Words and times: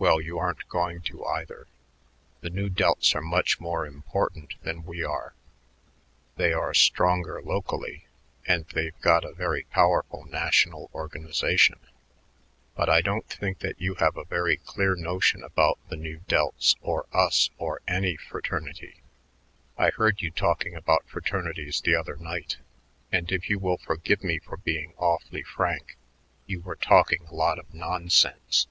"Well, 0.00 0.20
you 0.20 0.38
aren't 0.38 0.68
going 0.68 1.00
to, 1.02 1.24
either. 1.24 1.66
The 2.40 2.50
Nu 2.50 2.70
Delts 2.70 3.16
are 3.16 3.20
much 3.20 3.58
more 3.58 3.84
important 3.84 4.54
than 4.62 4.84
we 4.84 5.02
are. 5.02 5.34
They 6.36 6.52
are 6.52 6.72
stronger 6.72 7.42
locally, 7.42 8.06
and 8.46 8.64
they've 8.66 8.96
got 9.00 9.24
a 9.24 9.32
very 9.34 9.64
powerful 9.72 10.24
national 10.26 10.88
organization. 10.94 11.80
But 12.76 12.88
I 12.88 13.00
don't 13.00 13.26
think 13.28 13.58
that 13.58 13.80
you 13.80 13.96
have 13.96 14.16
a 14.16 14.22
very 14.24 14.58
clear 14.58 14.94
notion 14.94 15.42
about 15.42 15.80
the 15.88 15.96
Nu 15.96 16.20
Delts 16.28 16.76
or 16.80 17.06
us 17.12 17.50
or 17.58 17.80
any 17.88 18.14
other 18.16 18.22
fraternity. 18.22 19.02
I 19.76 19.90
heard 19.90 20.22
you 20.22 20.30
talking 20.30 20.76
about 20.76 21.08
fraternities 21.08 21.80
the 21.80 21.96
other 21.96 22.14
night, 22.14 22.58
and, 23.10 23.32
if 23.32 23.50
you 23.50 23.58
will 23.58 23.78
forgive 23.78 24.22
me 24.22 24.38
for 24.38 24.58
being 24.58 24.94
awfully 24.96 25.42
frank, 25.42 25.96
you 26.46 26.60
were 26.60 26.76
talking 26.76 27.26
a 27.26 27.34
lot 27.34 27.58
of 27.58 27.74
nonsense." 27.74 28.68